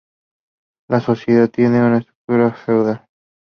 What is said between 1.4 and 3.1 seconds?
tiene una estructura feudal.